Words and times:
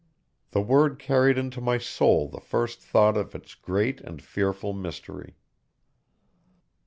The 0.49 0.61
word 0.63 0.97
carried 0.97 1.37
into 1.37 1.61
my 1.61 1.77
soul 1.77 2.27
the 2.27 2.41
first 2.41 2.81
thought 2.81 3.15
of 3.15 3.35
its 3.35 3.53
great 3.53 4.01
and 4.01 4.19
fearful 4.19 4.73
mystery. 4.73 5.35